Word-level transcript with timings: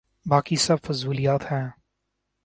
باقی 0.25 0.55
سب 0.55 0.75
فضولیات 0.85 1.51
ہیں۔ 1.51 1.69